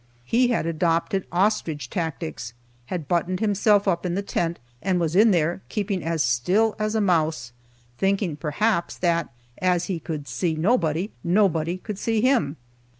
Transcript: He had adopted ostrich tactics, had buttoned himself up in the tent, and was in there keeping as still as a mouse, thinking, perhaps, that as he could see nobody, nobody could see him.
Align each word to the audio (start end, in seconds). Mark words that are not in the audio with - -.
He 0.25 0.47
had 0.47 0.65
adopted 0.65 1.27
ostrich 1.31 1.87
tactics, 1.87 2.53
had 2.87 3.07
buttoned 3.07 3.39
himself 3.39 3.87
up 3.87 4.03
in 4.03 4.15
the 4.15 4.23
tent, 4.23 4.57
and 4.81 4.99
was 4.99 5.15
in 5.15 5.29
there 5.29 5.61
keeping 5.69 6.03
as 6.03 6.23
still 6.23 6.75
as 6.79 6.95
a 6.95 7.01
mouse, 7.01 7.51
thinking, 7.99 8.35
perhaps, 8.35 8.97
that 8.97 9.29
as 9.61 9.85
he 9.85 9.99
could 9.99 10.27
see 10.27 10.55
nobody, 10.55 11.11
nobody 11.23 11.77
could 11.77 11.99
see 11.99 12.19
him. 12.19 12.57